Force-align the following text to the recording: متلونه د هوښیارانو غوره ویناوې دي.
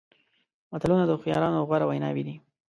متلونه 0.71 1.03
د 1.05 1.11
هوښیارانو 1.15 1.65
غوره 1.67 1.85
ویناوې 1.87 2.23
دي. 2.27 2.35